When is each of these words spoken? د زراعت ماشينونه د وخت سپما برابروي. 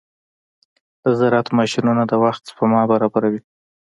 د 1.03 1.05
زراعت 1.19 1.47
ماشينونه 1.57 2.03
د 2.07 2.13
وخت 2.23 2.41
سپما 2.49 2.81
برابروي. 2.91 3.41